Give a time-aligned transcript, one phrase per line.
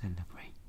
[0.00, 0.63] celebrate.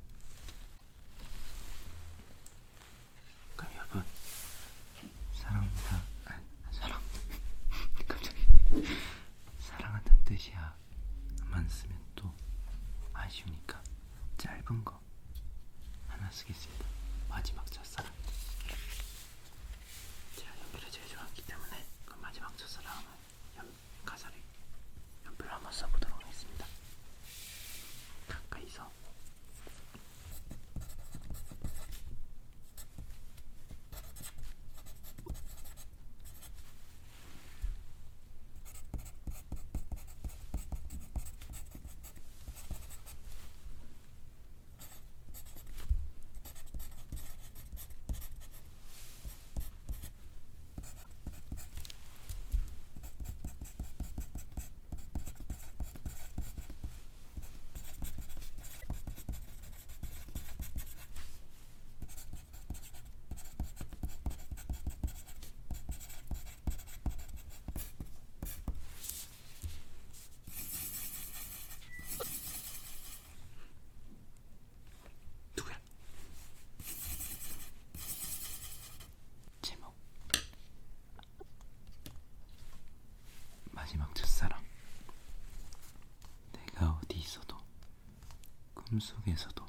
[88.95, 89.64] 꿈속에서도